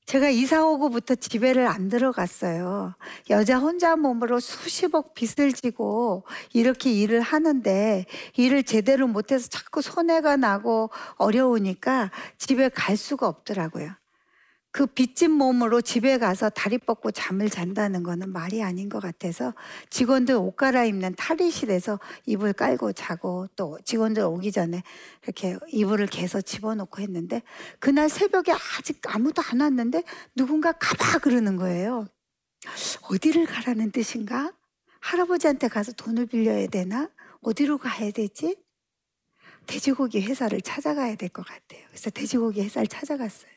제가 0.06 0.30
이사 0.30 0.64
오고부터 0.64 1.16
집에를 1.16 1.66
안 1.66 1.90
들어갔어요. 1.90 2.94
여자 3.32 3.58
혼자 3.58 3.96
몸으로 3.96 4.40
수십억 4.40 5.16
빚을 5.16 5.54
지고 5.54 6.26
이렇게 6.54 6.92
일을 6.92 7.22
하는데 7.22 8.06
일을 8.38 8.62
제대로 8.62 9.08
못해서 9.08 9.48
자꾸 9.50 9.82
손해가 9.82 10.38
나고 10.38 10.92
어려우니까 11.16 12.12
집에 12.38 12.70
갈 12.70 12.98
수가 12.98 13.28
없더라고요. 13.28 14.01
그 14.72 14.86
빚진 14.86 15.32
몸으로 15.32 15.82
집에 15.82 16.18
가서 16.18 16.50
다리 16.50 16.78
뻗고 16.78 17.12
잠을 17.12 17.50
잔다는 17.50 18.04
거는 18.04 18.32
말이 18.32 18.64
아닌 18.64 18.88
것 18.88 19.02
같아서 19.02 19.54
직원들 19.90 20.36
옷 20.36 20.56
갈아입는 20.56 21.16
탈의실에서 21.16 22.00
이불 22.26 22.54
깔고 22.54 22.94
자고 22.94 23.48
또 23.58 23.78
직원들 23.84 24.24
오기 24.24 24.52
전에 24.54 24.82
이렇게 25.24 25.58
이불을 25.68 26.08
개서 26.08 26.40
집어넣고 26.42 27.02
했는데 27.02 27.42
그날 27.80 28.08
새벽에 28.10 28.54
아직 28.78 29.02
아무도 29.14 29.42
안 29.52 29.60
왔는데 29.60 30.04
누군가 30.36 30.72
가봐 30.72 31.20
그러는 31.20 31.58
거예요. 31.58 32.08
어디를 33.10 33.46
가라는 33.48 33.92
뜻인가? 33.92 34.54
할아버지한테 35.02 35.68
가서 35.68 35.92
돈을 35.94 36.28
빌려야 36.28 36.68
되나? 36.68 37.10
어디로 37.42 37.78
가야 37.80 38.12
되지? 38.12 38.56
돼지고기 39.68 40.22
회사를 40.22 40.62
찾아가야 40.62 41.16
될 41.16 41.30
것 41.30 41.46
같아요. 41.46 41.84
그래서 41.90 42.10
돼지고기 42.10 42.62
회사를 42.64 42.88
찾아갔어요. 42.88 43.51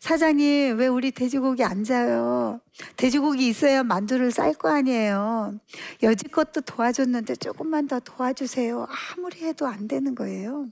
사장님, 0.00 0.78
왜 0.78 0.86
우리 0.86 1.10
돼지고기 1.10 1.64
안 1.64 1.84
자요? 1.84 2.60
돼지고기 2.96 3.48
있어야 3.48 3.82
만두를 3.82 4.30
쌀 4.30 4.54
거 4.54 4.68
아니에요. 4.70 5.58
여지껏도 6.02 6.60
도와줬는데 6.62 7.36
조금만 7.36 7.86
더 7.88 8.00
도와주세요. 8.00 8.86
아무리 9.16 9.40
해도 9.44 9.66
안 9.66 9.88
되는 9.88 10.14
거예요. 10.14 10.66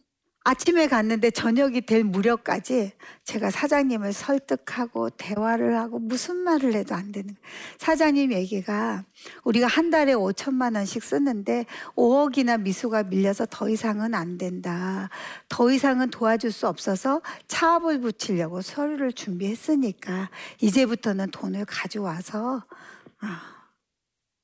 아침에 0.48 0.86
갔는데 0.86 1.32
저녁이 1.32 1.80
될 1.80 2.04
무렵까지 2.04 2.92
제가 3.24 3.50
사장님을 3.50 4.12
설득하고 4.12 5.10
대화를 5.10 5.76
하고 5.76 5.98
무슨 5.98 6.36
말을 6.36 6.74
해도 6.74 6.94
안 6.94 7.10
되는. 7.10 7.34
사장님 7.78 8.32
얘기가 8.32 9.02
우리가 9.42 9.66
한 9.66 9.90
달에 9.90 10.14
5천만 10.14 10.76
원씩 10.76 11.02
쓰는데 11.02 11.66
5억이나 11.96 12.60
미수가 12.60 13.02
밀려서 13.04 13.48
더 13.50 13.68
이상은 13.68 14.14
안 14.14 14.38
된다. 14.38 15.10
더 15.48 15.68
이상은 15.68 16.10
도와줄 16.10 16.52
수 16.52 16.68
없어서 16.68 17.22
차압을 17.48 18.00
붙이려고 18.00 18.62
서류를 18.62 19.14
준비했으니까 19.14 20.30
이제부터는 20.60 21.32
돈을 21.32 21.64
가져와서 21.64 22.64
아, 23.18 23.42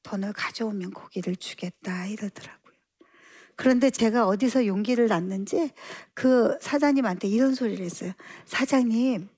돈을 0.02 0.32
가져오면 0.32 0.90
고기를 0.90 1.37
주겠다 1.37 2.06
이러더라고요. 2.06 2.62
그런데 3.56 3.90
제가 3.90 4.26
어디서 4.26 4.66
용기를 4.66 5.09
났는지 5.09 5.71
그 6.14 6.56
사장님한테 6.61 7.28
이런 7.28 7.54
소리를 7.54 7.85
했어요. 7.85 8.12
사장님, 8.47 9.28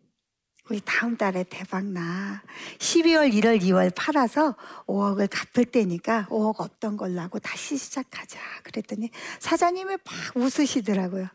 우리 0.71 0.81
다음 0.83 1.17
달에 1.19 1.45
대박 1.45 1.85
나. 1.85 2.43
12월, 2.79 3.31
1월, 3.35 3.61
2월 3.61 3.93
팔아서 3.95 4.57
5억을 4.87 5.29
갚을 5.31 5.67
때니까 5.67 6.27
5억 6.31 6.61
없던 6.61 6.97
걸로 6.97 7.21
하고 7.21 7.39
다시 7.39 7.77
시작하자. 7.77 8.39
그랬더니 8.63 9.11
사장님이 9.41 9.91
막 9.93 10.01
웃으시더라고요. 10.37 11.29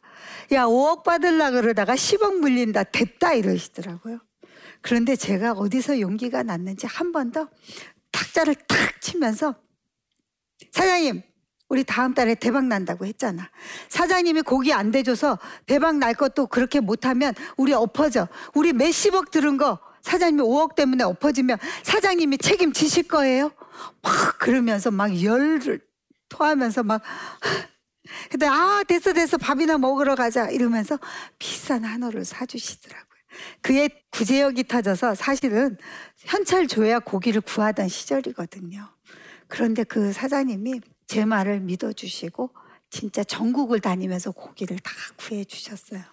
야, 0.53 0.65
5억 0.65 1.03
받을라 1.03 1.51
그러다가 1.51 1.93
10억 1.95 2.39
물린다. 2.39 2.83
됐다. 2.85 3.33
이러시더라고요. 3.35 4.19
그런데 4.81 5.15
제가 5.15 5.51
어디서 5.53 5.99
용기가 5.99 6.41
났는지 6.43 6.87
한 6.87 7.11
번 7.11 7.31
더 7.31 7.47
탁자를 8.11 8.55
탁 8.55 8.99
치면서 9.01 9.55
사장님, 10.71 11.21
우리 11.69 11.83
다음 11.83 12.13
달에 12.13 12.35
대박 12.35 12.65
난다고 12.65 13.05
했잖아. 13.05 13.49
사장님이 13.89 14.41
고기 14.41 14.73
안 14.73 14.91
대줘서 14.91 15.37
대박 15.67 15.97
날 15.97 16.15
것도 16.15 16.47
그렇게 16.47 16.79
못하면 16.79 17.33
우리 17.57 17.73
엎어져. 17.73 18.27
우리 18.55 18.73
몇십억 18.73 19.31
들은 19.31 19.57
거 19.57 19.79
사장님이 20.01 20.41
5억 20.43 20.75
때문에 20.75 21.03
엎어지면 21.03 21.57
사장님이 21.83 22.39
책임지실 22.39 23.07
거예요? 23.07 23.51
막 24.01 24.39
그러면서 24.39 24.89
막 24.89 25.23
열을 25.23 25.79
토하면서 26.29 26.83
막 26.83 27.01
근데 28.31 28.47
아 28.47 28.83
됐어 28.87 29.13
됐어 29.13 29.37
밥이나 29.37 29.77
먹으러 29.77 30.15
가자 30.15 30.49
이러면서 30.49 30.97
비싼 31.37 31.83
한우를 31.83 32.25
사주시더라고요. 32.25 33.05
그의 33.61 33.89
구제역이 34.09 34.63
터져서 34.63 35.13
사실은 35.13 35.77
현찰 36.17 36.67
줘야 36.67 36.97
고기를 36.97 37.41
구하던 37.41 37.87
시절이거든요. 37.87 38.89
그런데 39.47 39.83
그 39.83 40.11
사장님이 40.11 40.81
제 41.09 41.25
말을 41.25 41.59
믿어주시고 41.61 42.51
진짜 42.91 43.23
전국을 43.23 43.79
다니면서 43.79 44.29
고기를 44.29 44.77
다 44.77 44.91
구해 45.17 45.43
주셨어요. 45.43 46.03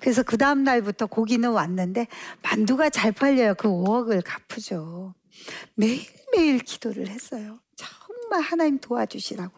그래서 0.00 0.22
그 0.22 0.38
다음 0.38 0.64
날부터 0.64 1.04
고기는 1.04 1.50
왔는데 1.50 2.06
만두가 2.42 2.88
잘 2.88 3.12
팔려요. 3.12 3.54
그 3.56 3.68
5억을 3.68 4.22
갚으죠. 4.24 5.14
매일매일 5.74 6.60
기도를 6.60 7.08
했어요. 7.08 7.60
정말 7.76 8.40
하나님 8.40 8.78
도와주시라고. 8.80 9.52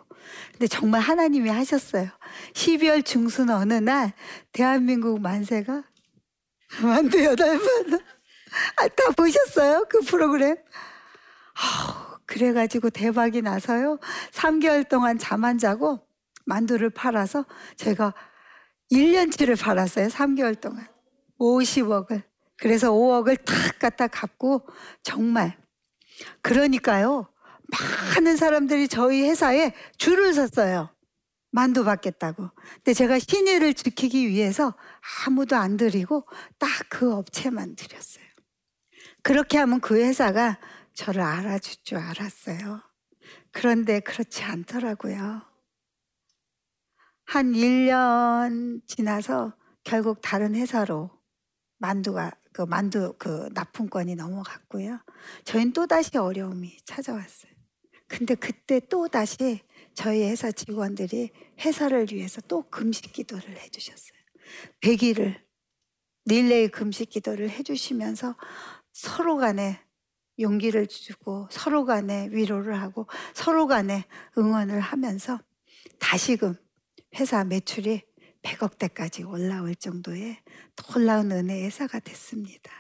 근데 0.53 0.67
정말 0.67 1.01
하나님이 1.03 1.51
하셨어요. 1.51 2.09
12월 2.55 3.05
중순 3.05 3.51
어느 3.51 3.75
날 3.75 4.13
대한민국 4.51 5.21
만세가 5.21 5.85
만두 6.83 7.23
여덟 7.23 7.59
번. 7.59 8.01
아, 8.77 8.89
다 8.89 9.11
보셨어요? 9.17 9.87
그 9.89 10.01
프로그램? 10.01 10.57
아우, 11.55 12.10
그래가지고 12.31 12.91
대박이 12.91 13.43
나서요. 13.43 13.99
3개월 14.33 14.89
동안 14.89 15.19
잠 15.19 15.45
안 15.45 15.59
자고 15.59 16.07
만두를 16.47 16.91
팔아서 16.91 17.45
제가 17.77 18.15
1년치를 18.93 19.61
팔았어요. 19.61 20.09
3개월 20.09 20.61
동안. 20.61 20.87
50억을. 21.41 22.23
그래서 22.57 22.93
5억을 22.93 23.45
탁 23.45 23.79
갖다 23.81 24.07
갚고 24.07 24.67
정말. 25.03 25.59
그러니까요. 26.43 27.29
많은 28.15 28.37
사람들이 28.37 28.87
저희 28.89 29.23
회사에 29.23 29.73
줄을 29.99 30.33
섰어요. 30.35 30.91
만두 31.51 31.85
받겠다고. 31.85 32.51
근데 32.77 32.93
제가 32.95 33.19
신의를 33.19 33.75
지키기 33.75 34.29
위해서 34.29 34.75
아무도 35.27 35.57
안 35.57 35.77
드리고 35.77 36.27
딱 36.59 36.71
그 36.91 37.13
업체만 37.15 37.77
드렸어요. 37.77 38.25
그렇게 39.23 39.59
하면 39.59 39.81
그 39.81 39.97
회사가 39.97 40.59
저를 40.95 41.23
알아줄 41.23 41.83
줄 41.83 41.99
알았어요. 41.99 42.83
그런데 43.51 44.01
그렇지 44.01 44.43
않더라고요. 44.43 45.43
한 47.25 47.53
1년 47.53 48.87
지나서 48.87 49.55
결국 49.85 50.21
다른 50.21 50.55
회사로 50.55 51.11
만두가 51.79 52.33
그 52.53 52.63
만두 52.63 53.15
그 53.19 53.49
납품권이 53.55 54.17
넘어갔고요. 54.17 54.99
저희는 55.45 55.73
또 55.73 55.87
다시 55.87 56.17
어려움이 56.19 56.79
찾아왔어요. 56.85 57.53
근데 58.09 58.35
그때 58.35 58.81
또 58.81 59.07
다시 59.07 59.61
저희 59.95 60.23
회사 60.25 60.51
직원들이 60.51 61.31
회사를 61.61 62.09
위해서 62.13 62.41
또 62.43 62.69
금식 62.69 63.13
기도를 63.13 63.57
해 63.57 63.69
주셨어요. 63.69 64.19
100일을 64.81 65.41
릴레이 66.25 66.69
금식 66.69 67.11
기도를 67.11 67.51
해 67.51 67.63
주시면서 67.63 68.37
서로 68.93 69.37
간에 69.37 69.81
용기를 70.39 70.87
주고 70.87 71.49
서로 71.51 71.85
간에 71.85 72.29
위로를 72.31 72.81
하고 72.81 73.07
서로 73.35 73.67
간에 73.67 74.05
응원을 74.39 74.81
하면서 74.81 75.39
다시금 75.99 76.55
회사 77.17 77.45
매출이 77.45 78.03
100억대까지 78.43 79.29
올라올 79.29 79.75
정도의 79.75 80.39
놀라운 80.77 81.31
은혜의 81.31 81.65
회사가 81.65 82.01
됐습니다. 82.01 82.71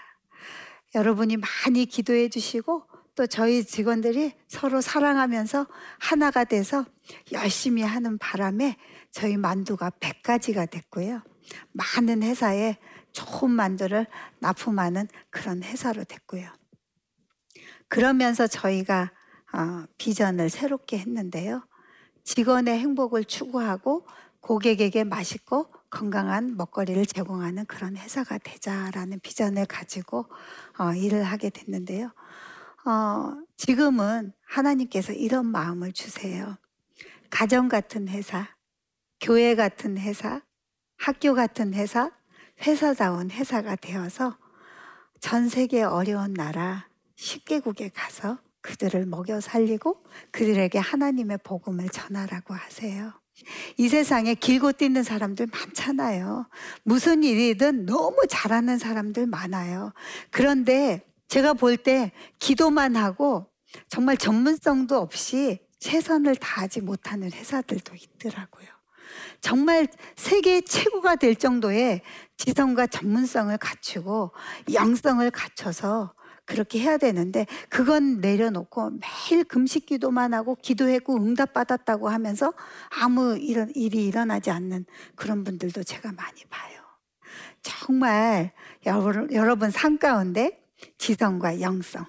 여러분이 0.94 1.36
많이 1.36 1.86
기도해 1.86 2.28
주시고 2.28 2.84
또 3.14 3.26
저희 3.26 3.64
직원들이 3.64 4.32
서로 4.48 4.80
사랑하면서 4.80 5.66
하나가 5.98 6.44
돼서 6.44 6.86
열심히 7.32 7.82
하는 7.82 8.18
바람에 8.18 8.76
저희 9.10 9.36
만두가 9.36 9.90
100가지가 9.90 10.70
됐고요. 10.70 11.22
많은 11.72 12.22
회사에 12.22 12.78
좋은 13.12 13.50
만두를 13.50 14.06
납품하는 14.38 15.08
그런 15.30 15.62
회사로 15.62 16.04
됐고요. 16.04 16.50
그러면서 17.90 18.46
저희가 18.46 19.10
어, 19.52 19.84
비전을 19.98 20.48
새롭게 20.48 20.96
했는데요. 20.98 21.66
직원의 22.22 22.78
행복을 22.78 23.24
추구하고 23.24 24.06
고객에게 24.40 25.04
맛있고 25.04 25.70
건강한 25.90 26.56
먹거리를 26.56 27.04
제공하는 27.04 27.66
그런 27.66 27.96
회사가 27.96 28.38
되자라는 28.38 29.18
비전을 29.20 29.66
가지고 29.66 30.26
어, 30.78 30.94
일을 30.94 31.24
하게 31.24 31.50
됐는데요. 31.50 32.12
어, 32.86 33.36
지금은 33.56 34.32
하나님께서 34.46 35.12
이런 35.12 35.46
마음을 35.46 35.92
주세요. 35.92 36.56
가정 37.28 37.68
같은 37.68 38.06
회사, 38.08 38.46
교회 39.20 39.56
같은 39.56 39.98
회사, 39.98 40.42
학교 40.96 41.34
같은 41.34 41.74
회사, 41.74 42.12
회사다운 42.62 43.32
회사가 43.32 43.74
되어서 43.74 44.38
전 45.18 45.48
세계 45.48 45.82
어려운 45.82 46.34
나라, 46.34 46.89
10개국에 47.20 47.90
가서 47.94 48.38
그들을 48.62 49.06
먹여 49.06 49.40
살리고 49.40 50.02
그들에게 50.32 50.78
하나님의 50.78 51.38
복음을 51.44 51.88
전하라고 51.88 52.54
하세요. 52.54 53.12
이 53.78 53.88
세상에 53.88 54.34
길고 54.34 54.72
뛰는 54.72 55.02
사람들 55.02 55.46
많잖아요. 55.46 56.46
무슨 56.82 57.24
일이든 57.24 57.86
너무 57.86 58.26
잘하는 58.28 58.78
사람들 58.78 59.26
많아요. 59.26 59.92
그런데 60.30 61.06
제가 61.28 61.54
볼 61.54 61.76
때 61.76 62.12
기도만 62.38 62.96
하고 62.96 63.46
정말 63.88 64.16
전문성도 64.16 64.98
없이 64.98 65.60
최선을 65.78 66.36
다하지 66.36 66.82
못하는 66.82 67.32
회사들도 67.32 67.94
있더라고요. 67.94 68.66
정말 69.40 69.88
세계 70.16 70.60
최고가 70.60 71.16
될 71.16 71.34
정도의 71.34 72.02
지성과 72.36 72.88
전문성을 72.88 73.56
갖추고 73.56 74.32
영성을 74.72 75.30
갖춰서 75.30 76.12
그렇게 76.50 76.80
해야 76.80 76.98
되는데 76.98 77.46
그건 77.68 78.18
내려놓고 78.20 78.90
매일 78.90 79.44
금식 79.44 79.86
기도만 79.86 80.34
하고 80.34 80.56
기도했고 80.56 81.14
응답받았다고 81.14 82.08
하면서 82.08 82.52
아무 82.88 83.38
이런 83.38 83.70
일이 83.76 84.04
일어나지 84.04 84.50
않는 84.50 84.84
그런 85.14 85.44
분들도 85.44 85.84
제가 85.84 86.10
많이 86.10 86.44
봐요. 86.50 86.80
정말 87.62 88.50
여러분, 88.84 89.70
삶 89.70 89.96
가운데 89.96 90.60
지성과 90.98 91.60
영성, 91.60 92.04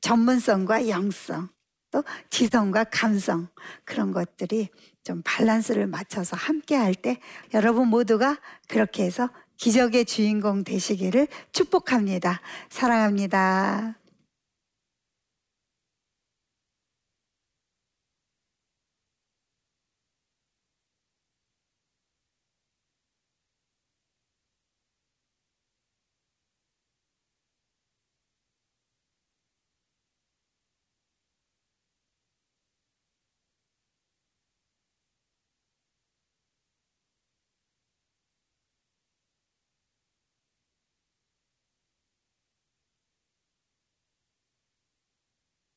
전문성과 0.00 0.88
영성, 0.88 1.50
또 1.90 2.02
지성과 2.30 2.84
감성 2.84 3.48
그런 3.84 4.12
것들이 4.12 4.70
좀 5.04 5.20
밸런스를 5.26 5.86
맞춰서 5.86 6.36
함께 6.38 6.74
할 6.74 6.94
때 6.94 7.18
여러분 7.52 7.88
모두가 7.88 8.38
그렇게 8.66 9.04
해서 9.04 9.28
기적의 9.56 10.04
주인공 10.04 10.64
되시기를 10.64 11.28
축복합니다. 11.52 12.40
사랑합니다. 12.68 13.96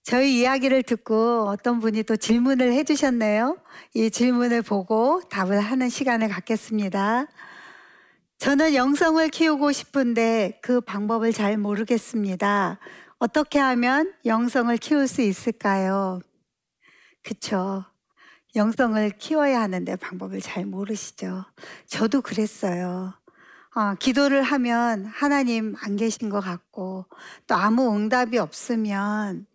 저희 0.07 0.39
이야기를 0.39 0.83
듣고 0.83 1.49
어떤 1.49 1.81
분이 1.81 2.03
또 2.03 2.15
질문을 2.15 2.71
해주셨네요. 2.71 3.57
이 3.93 4.09
질문을 4.09 4.61
보고 4.61 5.21
답을 5.29 5.59
하는 5.59 5.89
시간을 5.89 6.29
갖겠습니다. 6.29 7.25
저는 8.37 8.73
영성을 8.73 9.27
키우고 9.27 9.73
싶은데 9.73 10.61
그 10.63 10.79
방법을 10.79 11.33
잘 11.33 11.57
모르겠습니다. 11.57 12.79
어떻게 13.19 13.59
하면 13.59 14.13
영성을 14.25 14.77
키울 14.77 15.09
수 15.09 15.21
있을까요? 15.21 16.21
그쵸. 17.21 17.83
영성을 18.55 19.09
키워야 19.09 19.59
하는데 19.59 19.93
방법을 19.97 20.39
잘 20.39 20.65
모르시죠. 20.65 21.43
저도 21.85 22.21
그랬어요. 22.21 23.13
어, 23.75 23.95
기도를 23.95 24.41
하면 24.41 25.05
하나님 25.05 25.75
안 25.81 25.97
계신 25.97 26.29
것 26.29 26.39
같고 26.39 27.07
또 27.45 27.55
아무 27.55 27.93
응답이 27.93 28.37
없으면 28.37 29.45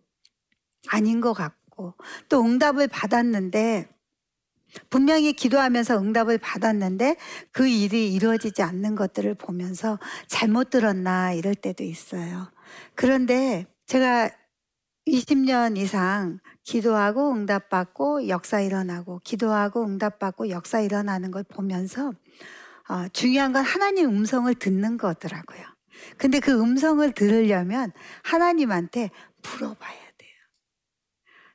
아닌 0.89 1.21
것 1.21 1.33
같고 1.33 1.93
또 2.29 2.43
응답을 2.43 2.87
받았는데 2.87 3.89
분명히 4.89 5.33
기도하면서 5.33 5.99
응답을 5.99 6.37
받았는데 6.39 7.17
그 7.51 7.67
일이 7.67 8.11
이루어지지 8.13 8.63
않는 8.63 8.95
것들을 8.95 9.35
보면서 9.35 9.99
잘못 10.27 10.69
들었나 10.69 11.33
이럴 11.33 11.53
때도 11.55 11.83
있어요. 11.83 12.51
그런데 12.95 13.67
제가 13.85 14.31
20년 15.07 15.77
이상 15.77 16.39
기도하고 16.63 17.33
응답받고 17.33 18.29
역사 18.29 18.61
일어나고 18.61 19.19
기도하고 19.23 19.83
응답받고 19.83 20.49
역사 20.49 20.79
일어나는 20.79 21.29
걸 21.29 21.43
보면서 21.43 22.13
어, 22.89 23.07
중요한 23.09 23.53
건 23.53 23.63
하나님 23.63 24.09
음성을 24.09 24.53
듣는 24.55 24.97
거더라고요. 24.97 25.61
근데 26.17 26.39
그 26.39 26.59
음성을 26.59 27.09
들으려면 27.13 27.91
하나님한테 28.23 29.09
물어봐야 29.43 30.02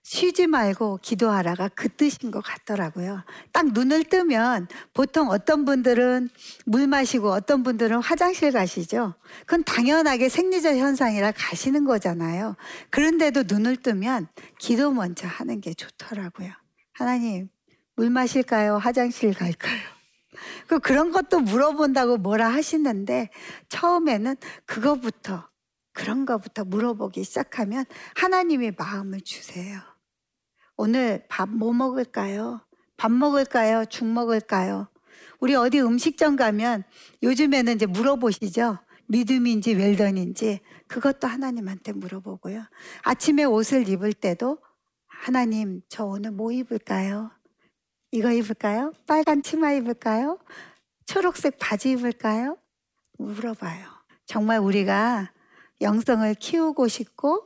쉬지 0.03 0.47
말고 0.47 1.01
기도하라가 1.03 1.69
그 1.69 1.89
뜻인 1.89 2.31
것 2.31 2.43
같더라고요. 2.43 3.25
딱 3.53 3.73
눈을 3.73 4.05
뜨면 4.05 4.69
보통 4.95 5.29
어떤 5.29 5.65
분들은 5.65 6.31
물 6.65 6.87
마시고 6.87 7.31
어떤 7.31 7.63
분들은 7.63 8.01
화장실 8.01 8.53
가시죠. 8.53 9.15
그건 9.41 9.65
당연하게 9.65 10.29
생리적 10.29 10.77
현상이라 10.77 11.33
가시는 11.33 11.85
거잖아요. 11.85 12.57
그런데도 12.91 13.45
눈을 13.47 13.77
뜨면 13.77 14.29
기도 14.59 14.91
먼저 14.93 15.27
하는 15.27 15.61
게 15.61 15.75
좋더라고요. 15.75 16.53
하나님, 16.93 17.49
물 17.95 18.11
마실까요? 18.11 18.79
화장실 18.79 19.35
갈까요? 19.35 19.99
그 20.69 20.79
그런 20.79 21.11
것도 21.11 21.41
물어본다고 21.41 22.19
뭐라 22.19 22.49
하시는데 22.49 23.31
처음에는 23.69 24.37
그거부터 24.67 25.48
그런 25.99 26.25
거부터 26.25 26.65
물어보기 26.65 27.25
시작하면 27.25 27.85
하나님이 28.15 28.71
마음을 28.79 29.21
주세요. 29.21 29.81
오늘 30.77 31.27
밥 31.29 31.49
뭐 31.49 31.73
먹을까요? 31.73 32.61
밥 32.97 33.11
먹을까요? 33.11 33.85
죽 33.87 34.07
먹을까요? 34.07 34.87
우리 35.41 35.57
어디 35.57 35.81
음식점 35.81 36.37
가면 36.37 36.85
요즘에는 37.25 37.75
이제 37.75 37.87
물어보시죠? 37.87 38.79
믿음인지 39.09 39.75
웰던인지 39.75 40.61
그것도 40.87 41.27
하나님한테 41.27 41.91
물어보고요. 41.93 42.63
아침에 43.03 43.43
옷을 43.43 43.89
입을 43.89 44.13
때도 44.13 44.59
하나님 45.09 45.81
저 45.89 46.05
오늘 46.05 46.31
뭐 46.31 46.53
입을까요? 46.53 47.33
이거 48.13 48.31
입을까요? 48.31 48.93
빨간 49.09 49.43
치마 49.43 49.73
입을까요? 49.73 50.39
초록색 51.07 51.59
바지 51.59 51.91
입을까요? 51.91 52.57
물어봐요. 53.19 53.85
정말 54.27 54.61
우리가 54.61 55.33
영성을 55.81 56.33
키우고 56.35 56.89
싶고 56.89 57.45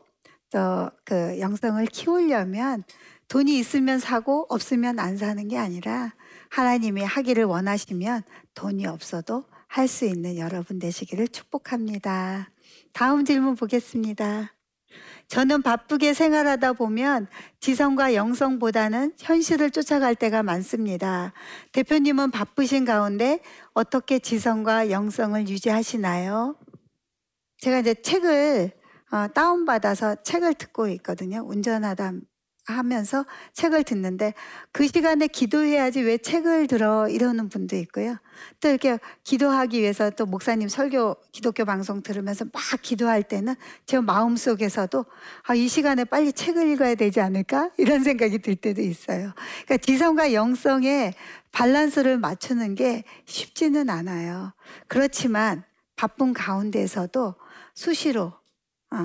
또 0.51 0.90
그 1.05 1.40
영성을 1.40 1.85
키우려면 1.87 2.85
돈이 3.29 3.59
있으면 3.59 3.99
사고 3.99 4.47
없으면 4.51 4.99
안 4.99 5.16
사는 5.16 5.47
게 5.49 5.59
아니라 5.59 6.14
하나님이 6.51 7.03
하기를 7.03 7.45
원하시면 7.45 8.23
돈이 8.55 8.87
없어도 8.87 9.45
할 9.66 9.88
수 9.88 10.05
있는 10.05 10.37
여러분 10.37 10.79
되시기를 10.79 11.29
축복합니다. 11.29 12.51
다음 12.92 13.25
질문 13.25 13.55
보겠습니다. 13.57 14.53
저는 15.29 15.62
바쁘게 15.62 16.12
생활하다 16.12 16.75
보면 16.75 17.27
지성과 17.61 18.14
영성보다는 18.14 19.14
현실을 19.18 19.71
쫓아갈 19.71 20.14
때가 20.14 20.42
많습니다. 20.42 21.33
대표님은 21.73 22.31
바쁘신 22.31 22.85
가운데 22.85 23.40
어떻게 23.73 24.18
지성과 24.18 24.90
영성을 24.90 25.49
유지하시나요? 25.49 26.57
제가 27.62 27.79
이제 27.79 27.94
책을 27.94 28.72
어, 29.12 29.29
다운받아서 29.29 30.25
책을 30.25 30.55
듣고 30.55 30.88
있거든요. 30.88 31.44
운전하다 31.46 32.12
하면서 32.66 33.25
책을 33.53 33.85
듣는데 33.85 34.35
그 34.72 34.88
시간에 34.88 35.29
기도해야지 35.29 36.01
왜 36.01 36.18
책을 36.18 36.66
들어 36.66 37.09
이러는 37.09 37.48
분도 37.48 37.77
있고요. 37.77 38.16
또 38.59 38.68
이렇게 38.68 38.98
기도하기 39.22 39.81
위해서 39.81 40.11
또 40.11 40.27
목사님 40.27 40.66
설교 40.68 41.16
기독교 41.31 41.64
방송 41.64 42.03
들으면서 42.03 42.46
막 42.46 42.62
기도할 42.83 43.22
때는 43.22 43.55
제 43.87 44.01
마음 44.01 44.37
속에서도 44.37 45.05
아, 45.44 45.55
이 45.55 45.68
시간에 45.68 46.03
빨리 46.03 46.33
책을 46.33 46.68
읽어야 46.68 46.96
되지 46.96 47.20
않을까 47.20 47.70
이런 47.79 48.03
생각이 48.03 48.40
들 48.40 48.57
때도 48.57 48.81
있어요. 48.83 49.33
그러니까 49.66 49.77
지성과 49.77 50.33
영성의 50.33 51.14
밸런스를 51.53 52.18
맞추는 52.18 52.75
게 52.75 53.05
쉽지는 53.25 53.88
않아요. 53.88 54.53
그렇지만 54.88 55.62
바쁜 55.94 56.33
가운데서도 56.33 57.37
수시로 57.75 58.33
어, 58.91 58.97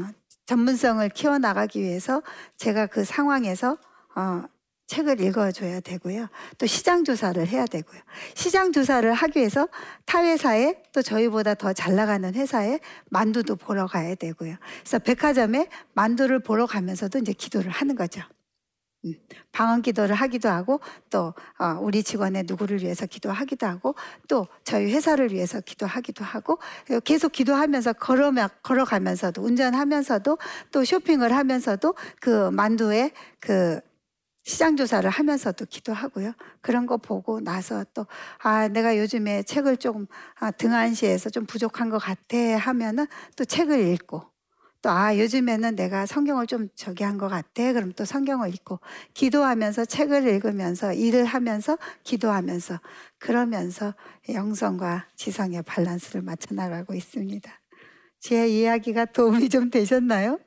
전문성을 0.45 1.07
키워나가기 1.09 1.81
위해서 1.81 2.21
제가 2.57 2.87
그 2.87 3.03
상황에서 3.03 3.77
어, 4.15 4.43
책을 4.87 5.19
읽어줘야 5.19 5.81
되고요. 5.81 6.29
또 6.57 6.65
시장 6.65 7.03
조사를 7.03 7.45
해야 7.45 7.65
되고요. 7.65 7.99
시장 8.35 8.71
조사를 8.71 9.11
하기 9.13 9.39
위해서 9.39 9.67
타 10.05 10.23
회사에 10.23 10.81
또 10.93 11.01
저희보다 11.01 11.55
더 11.55 11.73
잘 11.73 11.95
나가는 11.95 12.33
회사에 12.33 12.79
만두도 13.09 13.57
보러 13.57 13.85
가야 13.85 14.15
되고요. 14.15 14.55
그래서 14.79 14.99
백화점에 14.99 15.67
만두를 15.93 16.39
보러 16.39 16.65
가면서도 16.65 17.19
이제 17.19 17.33
기도를 17.33 17.69
하는 17.69 17.95
거죠. 17.95 18.21
음, 19.05 19.13
방언 19.51 19.81
기도를 19.81 20.15
하기도 20.15 20.49
하고 20.49 20.79
또 21.09 21.33
어, 21.59 21.77
우리 21.81 22.03
직원의 22.03 22.45
누구를 22.47 22.81
위해서 22.81 23.05
기도하기도 23.05 23.65
하고 23.65 23.95
또 24.27 24.47
저희 24.63 24.91
회사를 24.91 25.31
위해서 25.31 25.61
기도하기도 25.61 26.23
하고 26.25 26.59
계속 27.03 27.31
기도하면서 27.31 27.93
걸어며 27.93 28.49
걸어가면서도 28.63 29.41
운전하면서도 29.41 30.37
또 30.71 30.83
쇼핑을 30.83 31.31
하면서도 31.33 31.95
그 32.19 32.49
만두에 32.51 33.11
그 33.39 33.79
시장 34.43 34.77
조사를 34.77 35.09
하면서도 35.09 35.65
기도하고요. 35.65 36.31
그런 36.61 36.85
거 36.85 36.95
보고 36.95 37.41
나서 37.41 37.83
또, 37.93 38.07
아, 38.39 38.69
내가 38.69 38.97
요즘에 38.97 39.43
책을 39.43 39.75
조금 39.75 40.07
아, 40.39 40.51
등한시해서 40.51 41.29
좀 41.29 41.45
부족한 41.45 41.89
것 41.89 41.97
같아 41.97 42.37
하면은 42.57 43.07
또 43.35 43.43
책을 43.43 43.77
읽고 43.93 44.23
또, 44.87 44.91
아, 44.91 45.17
요즘에는 45.17 45.75
내가 45.75 46.05
성경을 46.05 46.47
좀 46.47 46.69
저기 46.73 47.03
한 47.03 47.17
것 47.17 47.27
같아. 47.27 47.73
그럼 47.73 47.91
또 47.91 48.05
성경을 48.05 48.53
읽고 48.53 48.79
기도하면서 49.13 49.83
책을 49.83 50.25
읽으면서 50.25 50.93
일을 50.93 51.25
하면서 51.25 51.77
기도하면서 52.05 52.79
그러면서 53.19 53.93
영성과 54.29 55.07
지성의 55.17 55.63
밸런스를 55.65 56.21
맞춰 56.21 56.55
나가고 56.55 56.93
있습니다. 56.93 57.51
제 58.21 58.47
이야기가 58.47 59.05
도움이 59.05 59.49
좀 59.49 59.69
되셨나요? 59.69 60.39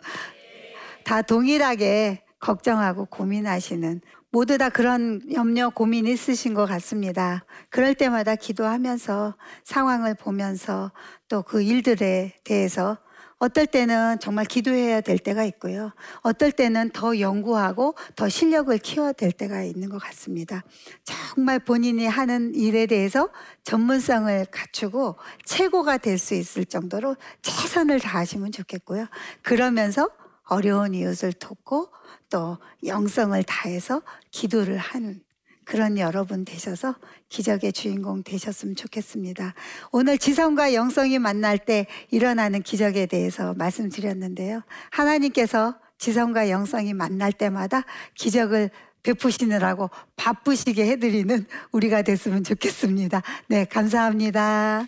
다 1.05 1.21
동일하게 1.21 2.23
걱정하고 2.39 3.07
고민하시는 3.11 4.01
모두 4.31 4.57
다 4.57 4.71
그런 4.71 5.21
염려, 5.35 5.69
고민 5.69 6.07
있으신 6.07 6.55
것 6.55 6.65
같습니다. 6.65 7.45
그럴 7.69 7.95
때마다 7.95 8.37
기도하면서 8.37 9.37
상황을 9.65 10.15
보면서 10.15 10.93
또 11.29 11.43
그 11.43 11.61
일들에 11.61 12.33
대해서 12.43 12.97
어떨 13.41 13.67
때는 13.67 14.19
정말 14.21 14.45
기도해야 14.45 15.01
될 15.01 15.19
때가 15.19 15.45
있고요. 15.45 15.93
어떨 16.21 16.53
때는 16.53 16.91
더 16.91 17.19
연구하고 17.19 17.95
더 18.15 18.29
실력을 18.29 18.77
키워야 18.79 19.13
될 19.13 19.33
때가 19.33 19.63
있는 19.63 19.89
것 19.89 19.99
같습니다. 19.99 20.63
정말 21.03 21.59
본인이 21.59 22.07
하는 22.07 22.55
일에 22.55 22.87
대해서 22.87 23.31
전문성을 23.65 24.45
갖추고 24.47 25.17
최고가 25.45 25.99
될 25.99 26.21
수 26.21 26.35
있을 26.35 26.67
정도로 26.67 27.17
최선을 27.41 27.99
다하시면 27.99 28.53
좋겠고요. 28.53 29.07
그러면서 29.43 30.11
어려운 30.45 30.95
이웃을 30.95 31.33
돕고 31.33 31.89
또 32.29 32.59
영성을 32.85 33.43
다해서 33.45 34.03
기도를 34.31 34.77
하는 34.77 35.23
그런 35.71 35.99
여러분 35.99 36.45
되셔서 36.45 36.97
기적의 37.29 37.73
주인공 37.73 38.25
되셨으면 38.25 38.75
좋겠습니다. 38.75 39.55
오늘 39.93 40.19
지성과 40.19 40.75
영성이 40.75 41.21
만날 41.21 41.59
때 41.59 41.87
일어나는 42.11 42.63
기적에 42.63 43.07
대해서 43.07 43.55
말씀드렸는데요. 43.55 44.63
하나님께서 44.91 45.77
지성과 45.97 46.51
영성이 46.51 46.93
만날 46.93 47.31
때마다 47.31 47.85
기적을 48.17 48.71
베푸시느라고 49.05 49.91
바쁘시게 50.17 50.91
해드리는 50.91 51.47
우리가 51.71 52.03
됐으면 52.03 52.43
좋겠습니다. 52.43 53.23
네, 53.47 53.65
감사합니다. 53.65 54.87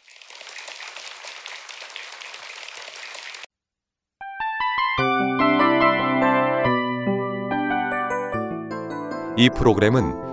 이 9.36 9.48
프로그램은 9.48 10.31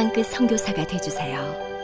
땅끝 0.00 0.28
성교사가 0.28 0.86
되주세요 0.86 1.79